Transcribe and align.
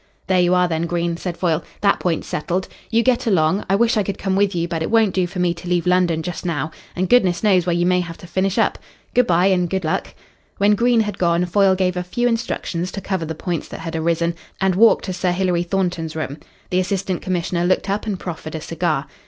"There 0.25 0.39
you 0.39 0.55
are, 0.55 0.67
then, 0.67 0.87
Green," 0.87 1.15
said 1.15 1.37
Foyle. 1.37 1.63
"That 1.81 1.99
point's 1.99 2.25
settled. 2.27 2.67
You 2.89 3.03
get 3.03 3.27
along. 3.27 3.63
I 3.69 3.75
wish 3.75 3.97
I 3.97 4.01
could 4.01 4.17
come 4.17 4.35
with 4.35 4.55
you, 4.55 4.67
but 4.67 4.81
it 4.81 4.89
won't 4.89 5.13
do 5.13 5.27
for 5.27 5.37
me 5.37 5.53
to 5.53 5.67
leave 5.67 5.85
London 5.85 6.23
just 6.23 6.43
now, 6.43 6.71
and 6.95 7.07
goodness 7.07 7.43
knows 7.43 7.67
where 7.67 7.75
you 7.75 7.85
may 7.85 7.99
have 7.99 8.17
to 8.17 8.25
finish 8.25 8.57
up. 8.57 8.79
Good 9.13 9.27
bye 9.27 9.45
and 9.45 9.69
good 9.69 9.85
luck." 9.85 10.15
When 10.57 10.73
Green 10.73 11.01
had 11.01 11.19
gone, 11.19 11.45
Foyle 11.45 11.75
gave 11.75 11.95
a 11.95 12.01
few 12.01 12.27
instructions 12.27 12.91
to 12.93 12.99
cover 12.99 13.25
the 13.25 13.35
points 13.35 13.67
that 13.67 13.81
had 13.81 13.95
arisen, 13.95 14.33
and 14.59 14.73
walked 14.73 15.05
to 15.05 15.13
Sir 15.13 15.31
Hilary 15.33 15.61
Thornton's 15.61 16.15
room. 16.15 16.37
The 16.71 16.79
Assistant 16.79 17.21
Commissioner 17.21 17.63
looked 17.65 17.87
up 17.87 18.07
and 18.07 18.19
proffered 18.19 18.55
a 18.55 18.61
cigar. 18.61 19.05